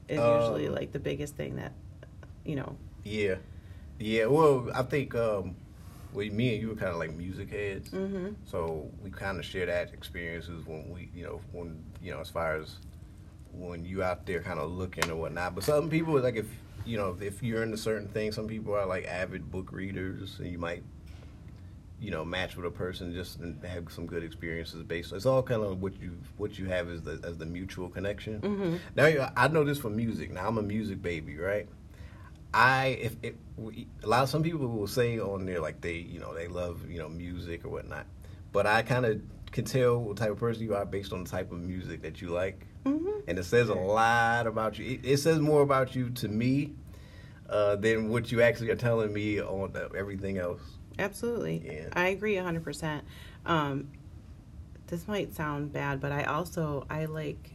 [0.08, 1.72] is usually Um, like the biggest thing that
[2.44, 2.76] you know.
[3.04, 3.36] Yeah,
[3.98, 4.26] yeah.
[4.26, 5.56] Well, I think um,
[6.12, 7.90] with me and you were kind of like music heads.
[7.90, 8.28] Mm-hmm.
[8.44, 12.30] So we kind of share that experiences when we, you know, when you know, as
[12.30, 12.76] far as
[13.52, 15.54] when you out there kind of looking or whatnot.
[15.54, 16.46] But some people like if
[16.84, 20.50] you know if you're into certain things, some people are like avid book readers, and
[20.50, 20.82] you might,
[22.04, 25.12] you know, match with a person just and have some good experiences based.
[25.12, 28.40] It's all kind of what you what you have as the as the mutual connection.
[28.40, 28.76] Mm-hmm.
[28.94, 30.30] Now I know this from music.
[30.30, 31.66] Now I'm a music baby, right?
[32.52, 33.36] I if it,
[34.02, 36.88] a lot of some people will say on there like they you know they love
[36.90, 38.06] you know music or whatnot,
[38.52, 41.30] but I kind of can tell what type of person you are based on the
[41.30, 43.20] type of music that you like, Mm-hmm.
[43.28, 44.84] and it says a lot about you.
[44.84, 46.74] It, it says more about you to me
[47.48, 50.60] uh, than what you actually are telling me on the, everything else.
[50.98, 51.62] Absolutely.
[51.64, 51.88] Yeah.
[51.92, 53.00] I agree 100%.
[53.46, 53.88] Um,
[54.86, 57.52] this might sound bad, but I also, I like,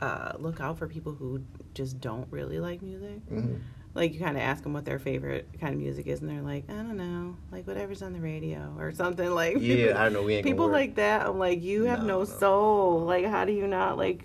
[0.00, 1.42] uh, look out for people who
[1.74, 3.24] just don't really like music.
[3.30, 3.54] Mm-hmm.
[3.94, 6.40] Like, you kind of ask them what their favorite kind of music is, and they're
[6.40, 9.30] like, I don't know, like whatever's on the radio or something.
[9.34, 11.26] Like, Yeah, I know we ain't people like that.
[11.26, 12.24] I'm like, you have No, no, no.
[12.24, 13.00] soul.
[13.00, 14.24] Like, how do you not like?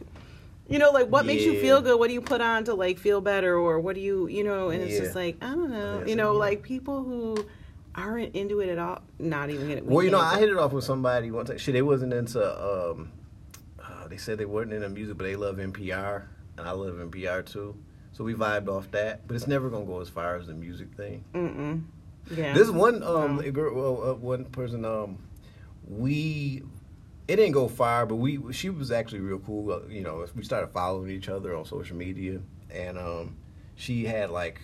[0.70, 1.98] You know, like what makes you feel good?
[1.98, 4.70] What do you put on to like feel better, or what do you, you know?
[4.70, 5.00] And it's Yeah.
[5.00, 6.00] just like I don't know.
[6.00, 6.40] Yes, you know, yeah.
[6.40, 7.46] like people who
[7.98, 9.82] aren't into it at all, not even gonna.
[9.84, 11.58] Well, you know, I hit it off with somebody one time.
[11.58, 12.40] Shit, they wasn't into.
[12.40, 13.12] Um,
[13.84, 17.46] uh, they said they weren't into music, but they love NPR, and I love NPR
[17.52, 17.76] too.
[18.14, 20.94] So we vibed off that, but it's never gonna go as far as the music
[20.96, 21.24] thing.
[21.34, 21.84] Mm-mm.
[22.36, 22.54] Yeah.
[22.54, 25.18] This one, um, girl, well, uh, one person, um,
[25.88, 26.64] we,
[27.28, 29.72] it didn't go far, but we, she was actually real cool.
[29.72, 33.38] Uh, you know, we started following each other on social media, and um,
[33.76, 34.60] she had like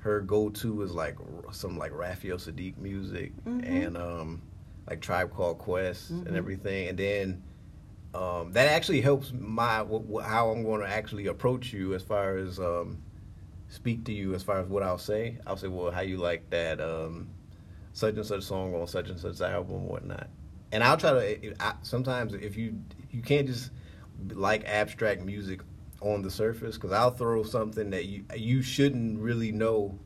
[0.00, 1.16] her go-to is like
[1.52, 3.66] some like Raphael Saadiq music Mhm.
[3.86, 4.42] and um,
[4.88, 6.26] like Tribe Called Quest Mhm.
[6.26, 7.42] and everything, and then.
[8.12, 12.38] Um, that actually helps my wh- how I'm going to actually approach you as far
[12.38, 12.98] as um,
[13.68, 15.38] speak to you as far as what I'll say.
[15.46, 17.28] I'll say, well, how you like that um,
[17.92, 20.26] such and such song on such and such album, whatnot.
[20.72, 21.54] And I'll try to.
[21.62, 22.80] I, sometimes if you
[23.12, 23.70] you can't just
[24.32, 25.60] like abstract music
[26.00, 29.98] on the surface, because I'll throw something that you you shouldn't really know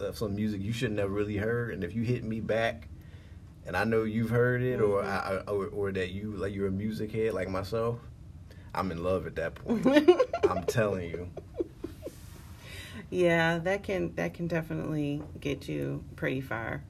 [0.00, 2.88] uh, some music you shouldn't have really heard, and if you hit me back.
[3.66, 5.06] And I know you've heard it, or, Mhm.
[5.06, 7.98] I, or or that you like you're a music head like myself.
[8.74, 9.86] I'm in love at that point.
[10.48, 11.28] I'm telling you.
[13.10, 16.82] yeah, that can that can definitely get you pretty far.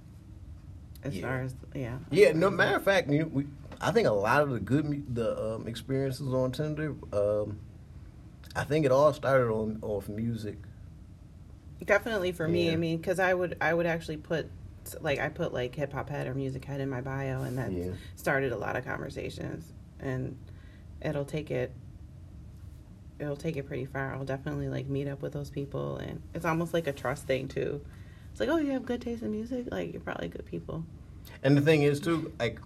[1.02, 1.22] As Yeah.
[1.22, 1.98] far as yeah.
[2.10, 3.46] Yeah, no matter of fact, you we,
[3.80, 7.58] I think a lot of the good the um, experiences on Tinder, um,
[8.56, 10.58] I think it all started on off music.
[11.84, 12.66] Definitely for me.
[12.66, 12.72] Yeah.
[12.72, 14.48] I mean, because I would I would actually put
[15.00, 17.70] like I put like hip hop head or music head in my bio, and that
[17.72, 17.92] Yeah.
[18.16, 20.36] started a lot of conversations, and
[21.02, 21.72] it'll take it.
[23.18, 24.14] It'll take it pretty far.
[24.14, 27.48] I'll definitely like meet up with those people, and it's almost like a trust thing
[27.48, 27.80] too.
[28.30, 29.66] It's like, oh, you have good taste in music.
[29.70, 30.84] Like you're probably good people.
[31.42, 32.60] And the thing is too, like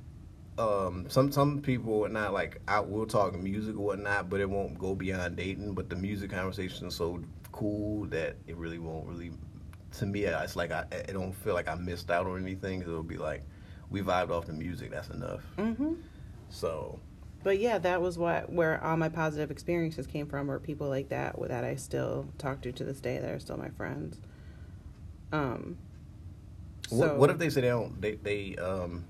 [0.58, 4.48] um, some some people are not like I will talk music or whatnot, but it
[4.50, 5.74] won't go beyond dating.
[5.74, 9.32] But the music conversation is so cool that it really won't really.
[9.98, 12.80] To me, it's like I, I don't feel like I missed out on anything.
[12.80, 13.42] 'cause it'll be like
[13.90, 14.90] we vibed off the music.
[14.90, 15.42] That's enough.
[15.56, 15.94] hmm
[16.48, 16.98] So
[17.42, 21.08] But yeah, that was what where all my positive experiences came from, were people like
[21.10, 24.20] that that I still talk to to this day that are still my friends.
[25.32, 25.76] Um.
[26.90, 28.00] What, what if they say they don't?
[28.00, 29.04] They they um.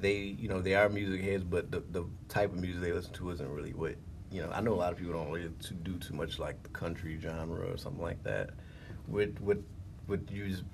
[0.00, 3.12] They you know they are music heads, but the the type of music they listen
[3.14, 3.94] to isn't really what
[4.30, 4.50] you know.
[4.50, 7.18] I know a lot of people don't really to do too much like the country
[7.20, 8.50] genre or something like that.
[9.08, 9.64] Would would
[10.08, 10.64] would you just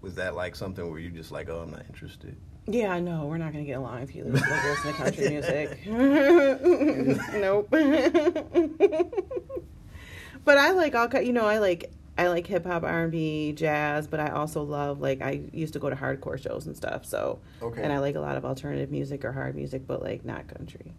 [0.00, 2.36] was that like something where you just like oh I'm not interested?
[2.66, 5.80] Yeah, I know we're not gonna get along if you listen to country music.
[7.34, 7.68] nope.
[10.44, 13.52] but I like all you know I like I like hip hop, R and B,
[13.52, 17.04] jazz, but I also love like I used to go to hardcore shows and stuff.
[17.06, 17.82] So Okay.
[17.82, 20.92] and I like a lot of alternative music or hard music, but like not country.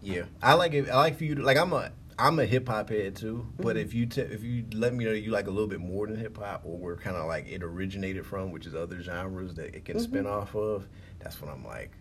[0.00, 0.88] Yeah, I like it.
[0.88, 1.56] I like for you to like.
[1.56, 3.46] I'm a I'm a hip hop head too.
[3.58, 3.80] But Mhm.
[3.82, 6.16] if you t- if you let me know you like a little bit more than
[6.16, 9.74] hip hop, or where kind of like it originated from, which is other genres that
[9.74, 10.30] it can spin Mhm.
[10.30, 10.86] off of,
[11.20, 11.92] that's when I'm like,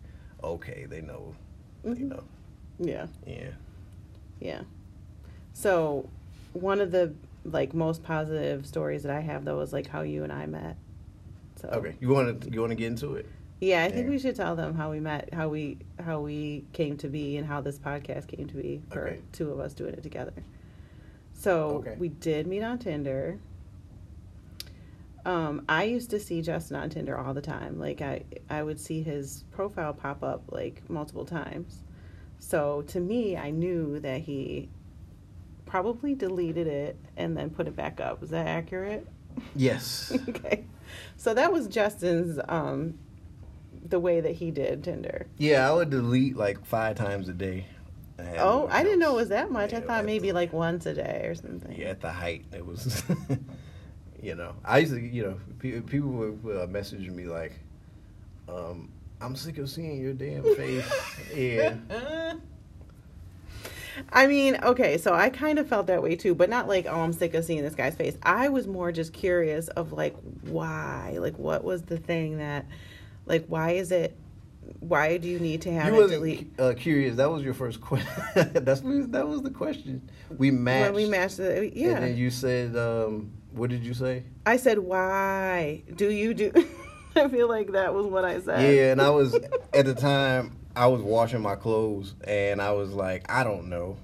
[0.44, 1.36] okay, they know,
[1.84, 2.10] you Mhm.
[2.10, 2.24] know,
[2.80, 3.08] Yeah.
[3.26, 3.50] yeah.
[4.40, 4.62] Yeah.
[5.54, 6.10] So,
[6.54, 10.24] one of the like most positive stories that I have though is like how you
[10.24, 10.78] and I met.
[11.56, 13.26] So Okay, you want to you want to get into it?
[13.60, 16.98] Yeah, I think we should tell them how we met, how we how we came
[16.98, 19.22] to be, and how this podcast came to be for Okay.
[19.32, 20.34] two of us doing it together.
[21.34, 21.96] So Okay.
[22.00, 23.40] we did meet on Tinder.
[25.24, 27.80] Um, I used to see Justin on Tinder all the time.
[27.80, 31.84] Like I, I would see his profile pop up like multiple times.
[32.40, 34.70] So to me, I knew that he
[35.72, 38.22] probably deleted it and then put it back up.
[38.22, 39.08] Is that accurate?
[39.56, 40.12] Yes.
[40.30, 40.66] okay.
[41.16, 43.00] So that was Justin's um
[43.88, 45.28] the way that he did Tinder.
[45.38, 47.66] yeah, I would delete like five times a day.
[48.38, 49.74] Oh, I didn't know it was that much.
[49.74, 51.76] I thought maybe the- like once a day or something.
[51.80, 53.04] Yeah, at the height, it was.
[54.22, 57.54] you know, I used to, you know, pe- people would uh, message me like,
[58.48, 58.90] um,
[59.22, 60.86] "I'm sick of seeing your damn face,"
[61.36, 61.82] and
[64.12, 67.00] I mean, okay, so I kind of felt that way too, but not like, oh,
[67.00, 68.18] I'm sick of seeing this guy's face.
[68.24, 72.66] I was more just curious of like why, like what was the thing that,
[73.26, 74.16] like, why is it
[74.80, 76.60] why do you need to have You it delete?
[76.60, 77.16] uh, curious.
[77.16, 78.10] That was your first question.
[78.36, 80.10] That's that was the question.
[80.38, 80.94] We matched.
[80.94, 84.24] When we matched the yeah, And then you said, um, what did you say?
[84.46, 86.52] I said why do you do?
[87.16, 88.62] I feel like that was what I said.
[88.76, 89.36] Yeah, and I was
[89.74, 93.98] at the time I was washing my clothes, and I was like, I don't know.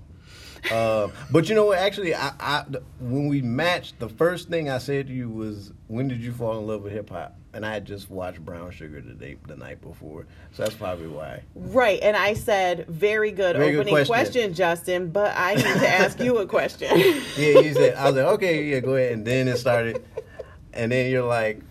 [0.72, 1.78] Uh, but you know what?
[1.78, 2.66] Actually, I, I
[3.00, 6.58] when we matched, the first thing I said to you was, "When did you fall
[6.60, 9.56] in love with hip hop?" And I had just watched Brown Sugar the day the
[9.56, 11.44] night before, so that's probably why.
[11.56, 14.14] Right, and I said, "Very good Very good opening question.
[14.14, 14.54] question.
[14.56, 16.90] Justin." But I need to ask you a question.
[17.38, 20.04] Yeah, you said I was like, "Okay, yeah, go ahead," and then it started,
[20.74, 21.62] and then you're like,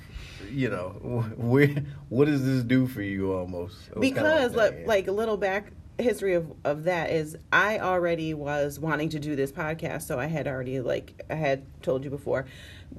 [0.57, 0.89] you know,
[1.37, 3.33] where what does this do for you?
[3.33, 8.79] Almost because like, like a little back history of, of that is I already was
[8.79, 12.47] wanting to do this podcast, so I had already like I had told you before,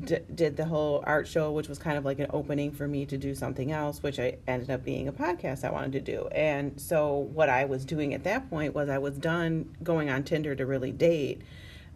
[0.04, 3.08] d- did the whole art show, which was kind of like an opening for me
[3.08, 6.28] to do something else, which I ended up being a podcast I wanted to do.
[6.28, 10.24] And so what I was doing at that point was I was done going on
[10.24, 11.42] Tinder to really date.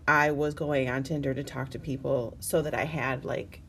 [0.07, 3.61] I was going on Tinder to talk to people so that I had like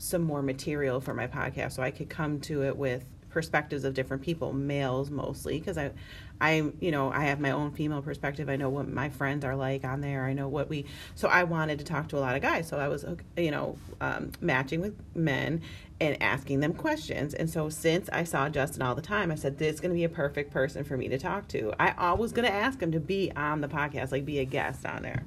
[0.00, 3.94] some more material for my podcast so I could come to it with perspectives of
[3.94, 5.92] different people, males mostly, because I,
[6.40, 8.48] I, you know, I have my own female perspective.
[8.48, 10.24] I know what my friends are like on there.
[10.24, 10.86] I know what we.
[11.14, 12.66] So I wanted to talk to a lot of guys.
[12.66, 13.04] So I was,
[13.36, 15.60] you know, um, matching with men
[16.00, 17.34] and asking them questions.
[17.34, 19.96] And so since I saw Justin all the time, I said this is going to
[19.96, 21.74] be a perfect person for me to talk to.
[21.78, 24.86] I was going to ask him to be on the podcast, like be a guest
[24.86, 25.24] on there.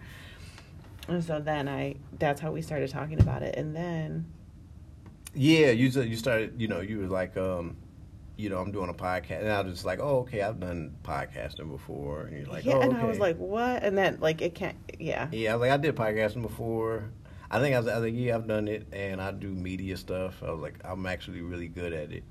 [1.08, 3.56] And so then I, that's how we started talking about it.
[3.56, 4.26] And then
[5.36, 6.60] Yeah, you you started.
[6.62, 7.78] You know, you were like, um,
[8.38, 10.96] you know, I'm doing a podcast, and I was just like, oh, okay, I've done
[11.04, 13.02] podcasting before, and you're like, yeah, oh, and okay.
[13.02, 13.84] I was like, what?
[13.84, 14.78] And then like it can't.
[15.00, 15.28] Yeah.
[15.32, 17.12] yeah, I was like, I did podcasting before.
[17.50, 19.98] I think I was, I was like, yeah, I've done it, and I do media
[19.98, 20.42] stuff.
[20.44, 22.24] I was like, I'm actually really good at it,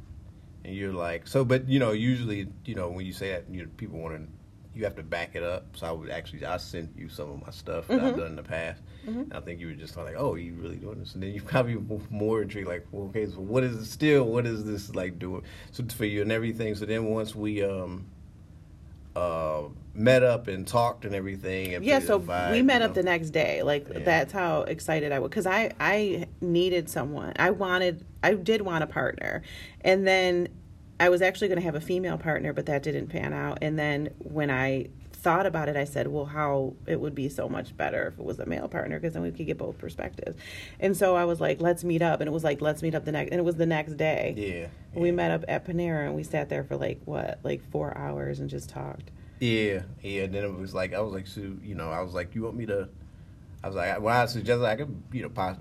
[0.64, 3.62] and you're like, so, but you know, usually, you know, when you say that, you
[3.62, 4.28] know, people want to.
[4.74, 5.66] You have to back it up.
[5.76, 8.16] So I would actually, I sent you some of my stuff that I've Mhm.
[8.16, 8.82] done in the past.
[9.06, 9.22] Mhm.
[9.24, 11.12] And I think you were just like, oh, you really doing this?
[11.14, 11.76] And then you probably
[12.10, 14.24] more intrigued, like, well, okay, so what is it still?
[14.24, 15.42] What is this like doing?
[15.72, 16.74] So for you and everything.
[16.74, 18.06] So then once we um
[19.14, 23.02] uh met up and talked and everything, and Yeah, so vibe, we met up the
[23.02, 23.62] next day.
[23.62, 23.98] Like Yeah.
[23.98, 27.34] that's how excited I was because I I needed someone.
[27.36, 29.42] I wanted I did want a partner,
[29.82, 30.48] and then
[31.02, 33.58] I was actually going to have a female partner, but that didn't pan out.
[33.60, 37.48] And then when I thought about it, I said, well, how it would be so
[37.48, 40.36] much better if it was a male partner because then we could get both perspectives.
[40.78, 43.04] And so I was like, let's meet up, and it was like, let's meet up
[43.04, 44.34] the next, and it was the next day.
[44.36, 45.14] Yeah, We yeah.
[45.14, 48.48] met up at Panera and we sat there for like what, like four hours and
[48.48, 49.10] just talked.
[49.40, 50.22] Yeah, yeah.
[50.22, 52.42] And then it was like I was like, Sue, you know, I was like, you
[52.42, 52.88] want me to?
[53.64, 55.56] I was like, well, I suggested I could, you know,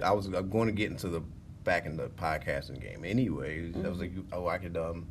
[0.00, 1.22] I was uh, going to get into the
[1.66, 3.70] back in the podcasting game anyway.
[3.74, 5.06] I was like, oh, I could, um,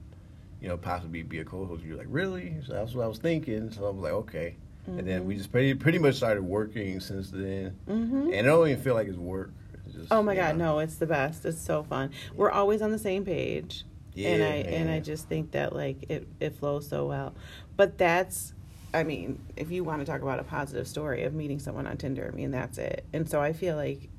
[0.59, 1.83] you know, possibly be a co-host.
[1.83, 2.55] You're like, really?
[2.65, 3.69] So that's what I was thinking.
[3.71, 4.55] So I was like, okay.
[4.87, 7.75] And then we just pretty pretty much started working since then.
[7.87, 8.33] Mm-hmm.
[8.33, 9.51] And I don't even feel like it's work.
[9.85, 10.73] It's just, Oh my god, know.
[10.75, 11.43] no, it's the best.
[11.45, 12.11] It's so fun.
[12.35, 13.83] We're always on the same page.
[14.13, 17.33] Yeah, and I and I just think that like it it flows so well.
[17.75, 18.53] But that's
[18.93, 21.97] I mean, if you want to talk about a positive story of meeting someone on
[21.97, 23.05] Tinder, I mean that's it.
[23.11, 24.09] And so I feel like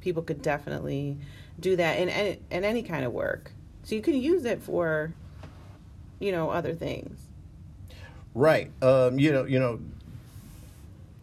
[0.00, 1.18] people could definitely
[1.60, 3.52] do that in any, in any kind of work.
[3.82, 5.12] So you can use it for
[6.18, 7.20] you know other things.
[8.34, 8.70] Right.
[8.82, 9.80] Um, you know, you know,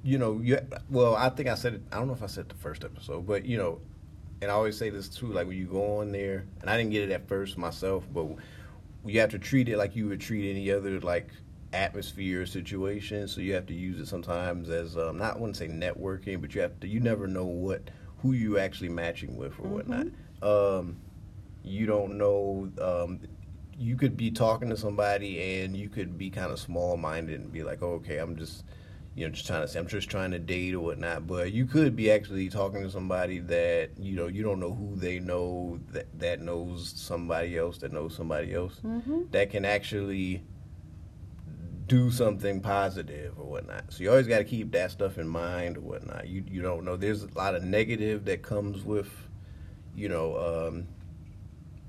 [0.04, 2.50] you know, you well, I think I said it I don't know if I said
[2.50, 3.80] the first episode, but you know,
[4.42, 6.92] and I always say this too, like when you go on there, and I didn't
[6.92, 8.28] get it at first myself, but
[9.06, 11.30] you have to treat it like you would treat any other like
[11.74, 13.28] atmosphere or situation.
[13.28, 16.54] So you have to use it sometimes as um, not I wouldn't say networking, but
[16.56, 17.82] you have to you never know what
[18.22, 20.08] who you actually matching with or whatnot.
[20.46, 20.98] Um,
[21.64, 23.20] you don't know um,
[23.78, 27.52] you could be talking to somebody and you could be kind of small minded and
[27.52, 28.64] be like, oh, okay, I'm just,
[29.16, 31.28] you know, just trying to say, I'm just trying to date or whatnot.
[31.28, 34.96] But you could be actually talking to somebody that, you know, you don't know who
[34.96, 39.24] they know that, that knows somebody else that knows somebody else Mm-hmm.
[39.32, 40.44] that can actually
[41.88, 43.84] do something positive or whatnot.
[43.92, 46.28] So you always got to keep that stuff in mind or whatnot.
[46.28, 46.96] You you don't know.
[46.96, 49.10] There's a lot of negative that comes with,
[49.96, 50.88] you know, um,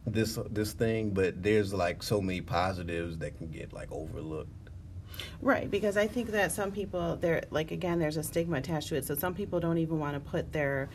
[0.06, 4.50] this this thing, but there's like so many positives that can get like overlooked.
[5.40, 8.96] Right, because I think that some people there like again there's a stigma attached to
[8.96, 9.04] it.
[9.04, 10.88] So some people don't even want to put their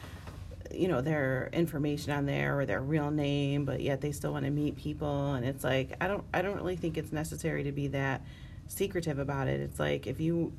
[0.73, 4.45] you know their information on there or their real name, but yet they still want
[4.45, 7.71] to meet people and it's like I don't I don't really think it's necessary to
[7.71, 8.21] be that
[8.67, 9.59] secretive about it.
[9.59, 10.53] It's like if you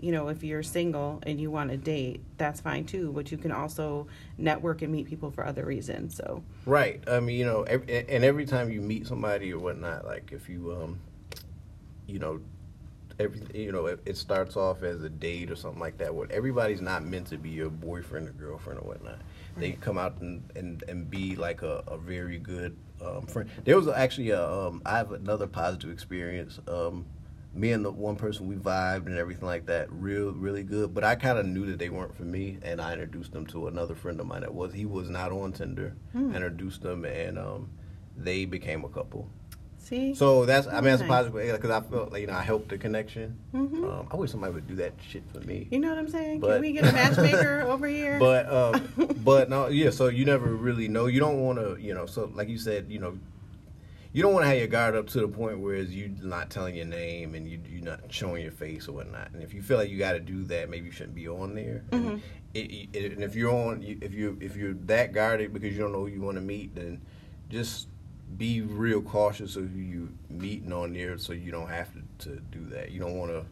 [0.00, 3.12] you know, if you're single and you want to date, that's fine too.
[3.12, 4.06] But you can also
[4.38, 6.16] network and meet people for other reasons.
[6.16, 7.02] So Right.
[7.08, 10.48] I mean, you know, every, and every time you meet somebody or whatnot, like if
[10.48, 11.00] you, um,
[12.06, 12.40] you know,
[13.18, 16.14] every, you know, it, it starts off as a date or something like that.
[16.14, 19.18] What everybody's not meant to be your boyfriend or girlfriend or whatnot.
[19.56, 23.48] They come out and, and, and be like a, a very good um, friend.
[23.64, 26.60] There was actually a, um, I have another positive experience.
[26.68, 27.06] Um,
[27.56, 30.92] me and the one person we vibed and everything like that, real really good.
[30.94, 33.68] But I kind of knew that they weren't for me, and I introduced them to
[33.68, 34.72] another friend of mine that was.
[34.72, 35.94] He was not on Tinder.
[36.12, 36.34] Hmm.
[36.34, 37.70] Introduced them, and um,
[38.16, 39.28] they became a couple.
[39.78, 41.24] see, So that's I mean that's a Nice.
[41.30, 43.38] positive because I felt like you know I helped the connection.
[43.54, 43.84] Mhm.
[44.00, 45.68] Um, I wish somebody would do that shit for me.
[45.70, 46.40] you know what I'm saying?
[46.40, 48.18] but- can we get a matchmaker over here?
[48.18, 48.88] But um,
[49.24, 49.90] but no, yeah.
[49.90, 51.06] So you never really know.
[51.06, 52.06] You don't want to, you know.
[52.06, 53.18] So like you said, you know,
[54.16, 56.48] you don't want to have your guard up to the point where it's you not
[56.48, 59.30] telling your name and you you're not showing your face or whatnot.
[59.34, 61.54] And if you feel like you got to do that, maybe you shouldn't be on
[61.54, 61.84] there.
[61.92, 62.16] And, mm-hmm.
[62.54, 65.92] it, it, and if you're on, if you if you're that guarded because you don't
[65.92, 67.02] know who you want to meet, then
[67.50, 67.88] just
[68.38, 72.40] be real cautious of who you meeting on there, so you don't have to, to
[72.40, 72.92] do that.
[72.92, 73.44] You don't want to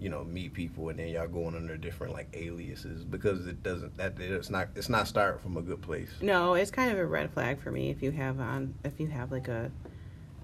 [0.00, 3.94] you know meet people and then y'all going under different like aliases because it doesn't
[3.98, 7.06] that it's not it's not starting from a good place no, it's kind of a
[7.06, 9.70] red flag for me if you have on if you have like a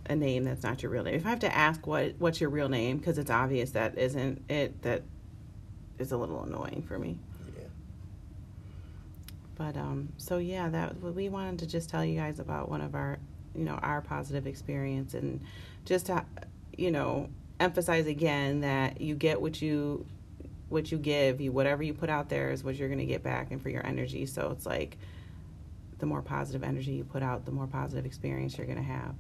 [0.09, 1.15] a name that's not your real name.
[1.15, 4.43] If I have to ask what what's your real name because it's obvious that isn't
[4.49, 5.03] it, that
[5.99, 7.19] is a little annoying for me.
[7.57, 7.65] yeah
[9.57, 12.95] But um, so yeah, that we wanted to just tell you guys about one of
[12.95, 13.19] our,
[13.55, 15.41] you know, our positive experience and
[15.85, 16.25] just to,
[16.77, 17.29] you know,
[17.61, 20.07] emphasize again that you get what you,
[20.69, 21.41] what you give.
[21.41, 23.69] You whatever you put out there is what you're going to get back, and for
[23.69, 24.27] your energy.
[24.27, 24.99] So it's like,
[25.99, 29.15] the more positive energy you put out, the more positive experience you're going to have.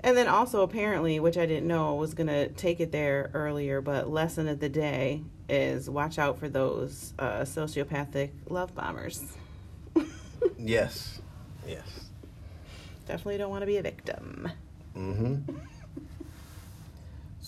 [0.00, 3.80] And then also apparently, which I didn't know, was going to take it there earlier,
[3.80, 9.24] but lesson of the day is watch out for those uh, sociopathic love bombers.
[10.58, 11.20] yes
[11.66, 12.10] yes
[13.06, 14.50] Definitely don't want to be a victim.
[14.96, 15.56] mm-hmm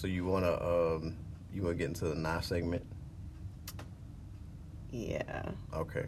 [0.01, 1.14] so you want to um
[1.53, 2.82] you want to get into the nah segment
[4.90, 5.42] Yeah.
[5.74, 6.07] okay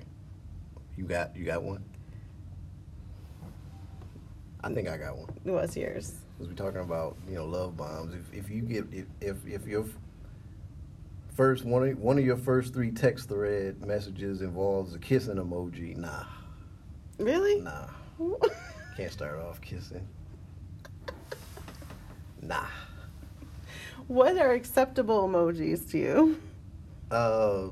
[0.97, 1.85] you got you got one
[4.65, 6.15] i think i got one What's yours?
[6.39, 8.15] because we're talking about you know love bombs.
[8.15, 9.85] If if you get if if, if your
[11.37, 15.95] first one of, one of your first three text thread messages involves a kissing emoji,
[15.97, 16.25] nah,
[17.19, 17.61] Really?
[17.61, 17.89] nah,
[18.97, 20.07] can't start off kissing.
[22.41, 22.65] Nah.
[24.09, 26.41] What are acceptable emojis to you?
[27.11, 27.69] Uh,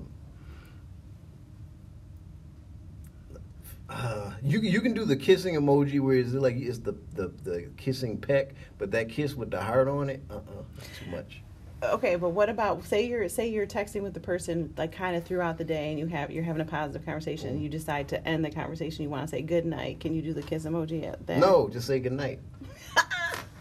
[3.88, 7.68] uh, you you can do the kissing emoji where it's like it's the, the, the
[7.76, 10.40] kissing peck, but that kiss with the heart on it, uh uh
[10.76, 11.42] that's too much.
[11.82, 15.24] Okay, but what about say you're say you're texting with the person like kind of
[15.24, 18.28] throughout the day and you have you're having a positive conversation and you decide to
[18.28, 19.98] end the conversation you want to say good night.
[19.98, 21.38] Can you do the kiss emoji at that?
[21.38, 22.38] No, just say good night.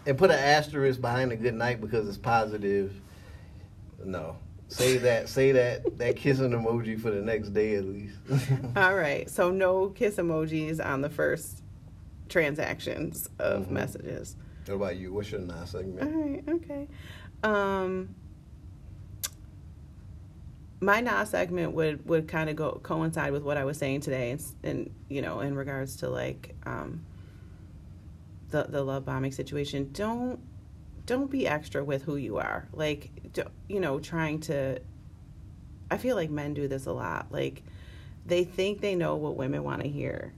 [0.06, 2.92] And put an asterisk behind a good night because it's positive.
[4.04, 4.36] No.
[4.68, 8.16] Say that say that that kissing emoji for the next day at least.
[8.76, 9.28] All right.
[9.28, 11.62] So no kiss emojis on the first
[12.28, 13.70] transactions of Mhm.
[13.72, 14.36] messages.
[14.66, 15.12] what about you?
[15.12, 16.14] What's your non segment?
[16.14, 16.86] right, okay.
[17.42, 18.14] Um,
[20.80, 24.30] my now segment would would kind of go coincide with what I was saying today,
[24.30, 27.04] and, and you know, in regards to like um,
[28.50, 29.90] the the love bombing situation.
[29.92, 30.40] Don't
[31.06, 32.68] don't be extra with who you are.
[32.72, 33.10] Like,
[33.68, 34.80] you know, trying to.
[35.90, 37.26] I feel like men do this a lot.
[37.30, 37.64] Like,
[38.26, 40.32] they think they know what women want to hear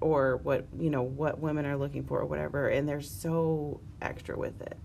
[0.00, 4.38] or what you know what women are looking for or whatever and they're so extra
[4.38, 4.78] with it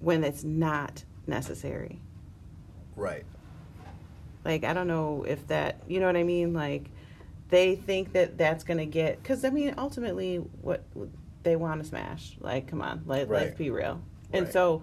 [0.00, 2.00] when it's not necessary
[2.96, 3.24] Right.
[4.44, 6.90] like i don't know if that you know what i mean like
[7.50, 10.82] they think that that's going to get because i mean ultimately what
[11.46, 12.36] they want to smash.
[12.40, 13.44] Like come on let, Right.
[13.46, 14.02] let's be real.
[14.32, 14.82] And so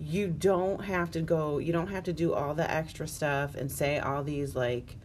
[0.00, 3.70] you don't have to go you don't have to do all the extra stuff and
[3.70, 4.96] say all these like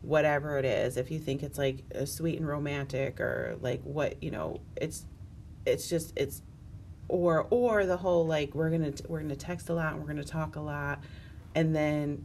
[0.00, 0.96] whatever it is.
[0.96, 5.04] If you think it's like a sweet and romantic or like what you know it's
[5.66, 6.40] it's just it's
[7.08, 10.24] or or the whole like we're gonna we're gonna text a lot and we're gonna
[10.24, 11.00] talk a lot
[11.54, 12.24] and then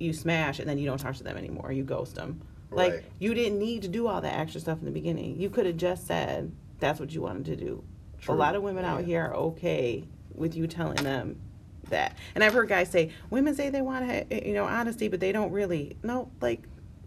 [0.00, 1.70] you smash and then you don't talk to them anymore.
[1.70, 2.40] You ghost them
[2.70, 3.04] like Right.
[3.18, 5.38] you didn't need to do all that extra stuff in the beginning.
[5.38, 6.50] You could have just said
[6.82, 7.82] that's what you wanted to do
[8.20, 8.34] True.
[8.34, 10.04] a lot of women out here are okay
[10.34, 11.40] with you telling them
[11.88, 15.20] that and i've heard guys say women say they want to you know honesty but
[15.20, 16.62] they don't really no like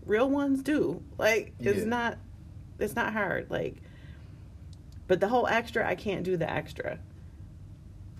[0.05, 1.85] real ones do like it's Yeah.
[1.85, 2.17] not
[2.79, 3.75] it's not hard like
[5.07, 6.97] but the whole extra i can't do the extra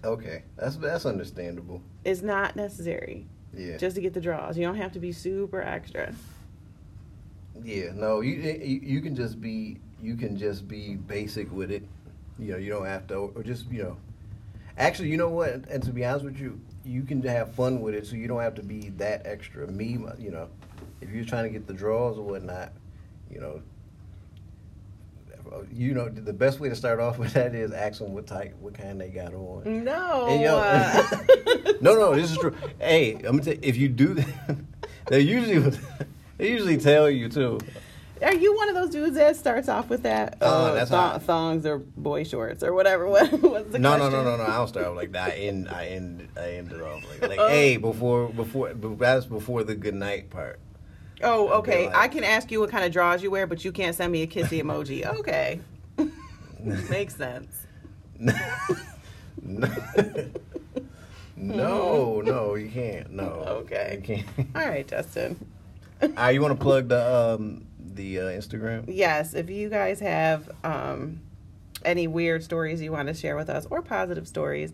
[0.03, 0.43] Okay.
[0.56, 1.82] That's that's understandable.
[2.03, 3.26] It's not necessary
[3.58, 3.78] Yeah.
[3.78, 4.56] just to get the draws.
[4.56, 6.14] You don't have to be super extra.
[7.64, 11.72] Yeah, no, you eh, you you can just be you can just be basic with
[11.72, 11.84] it.
[12.38, 13.98] You know, you don't have to or just you know.
[14.78, 15.52] Actually, you know what?
[15.70, 18.41] And to be honest with you, you can have fun with it, so you don't
[18.41, 19.68] have to be that extra.
[19.68, 20.50] Me, you know,
[21.00, 22.74] if you're trying to get the draws or whatnot,
[23.32, 23.62] you know,
[25.74, 28.56] you know, the best way to start off with that is ask them what type,
[28.60, 29.84] what kind they got on.
[29.84, 30.26] No.
[30.28, 30.58] Hey, yo.
[30.58, 31.04] uh,
[31.82, 32.56] no, no, this is true.
[32.80, 34.58] Hey, I'm gonna tell you, if you do that,
[35.08, 35.78] they usually
[36.38, 37.60] they usually tell you too.
[38.22, 40.38] Are you one of those dudes that starts off with that?
[40.41, 43.07] Uh, uh, that's thong- thongs or boy shorts or whatever.
[43.16, 44.24] What, what's the No, no, question?
[44.24, 44.43] no, no, no.
[44.43, 45.32] I don't start off like that.
[45.34, 47.47] I end, I end, I ended off like, like Oh.
[47.49, 50.59] hey, before, before, that's before the good night part.
[51.24, 51.88] Oh, okay.
[51.88, 54.11] like- I can ask you what kind of drawers you wear, but you can't send
[54.11, 55.05] me a kissy emoji.
[55.20, 55.59] Okay.
[56.89, 57.68] Makes sense.
[58.18, 58.34] no,
[61.38, 63.11] no, no, you can't.
[63.11, 63.24] No,
[63.63, 63.99] Okay.
[64.01, 64.47] you can't.
[64.55, 65.38] All right, Justin.
[66.18, 67.66] Ah, you want to plug the um
[67.96, 68.86] the uh, Instagram?
[68.88, 71.22] Yes, if you guys have um,
[71.84, 74.72] any weird stories you want to share with us or positive stories,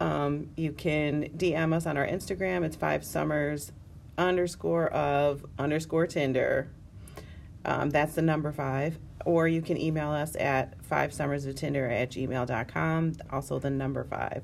[0.00, 2.64] um, you can DM us on our Instagram.
[2.64, 3.72] It's five summers
[4.18, 6.68] underscore of underscore Tinder.
[7.64, 8.98] Um, that's the number five.
[9.24, 13.12] Or you can email us at five summers of Tinder at gmail.com.
[13.30, 14.42] Also the number five.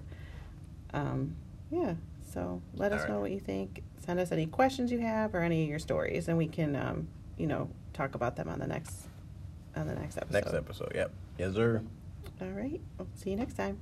[0.94, 1.34] Um,
[1.70, 1.94] yeah.
[2.32, 3.14] So let us All right.
[3.14, 3.82] know what you think.
[4.04, 7.08] Send us any questions you have or any of your stories, and we can, um,
[7.36, 7.68] you know,
[7.98, 9.08] talk about them on the next
[9.76, 10.32] on the next episode.
[10.32, 10.92] Next episode.
[10.94, 11.10] Yep.
[11.36, 11.82] Yes, sir.
[12.40, 12.80] All right.
[12.96, 13.78] We'll see you next time.